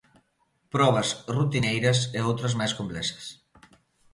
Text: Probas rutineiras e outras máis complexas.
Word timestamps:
Probas 0.73 1.09
rutineiras 1.37 1.99
e 2.17 2.19
outras 2.29 2.53
máis 2.59 2.73
complexas. 2.79 3.25